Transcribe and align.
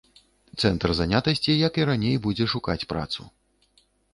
Цэнтр 0.61 0.89
занятасці, 0.99 1.51
як 1.67 1.73
і 1.81 1.87
раней, 1.91 2.15
будзе 2.27 2.45
шукаць 2.55 2.81
працу. 2.95 3.21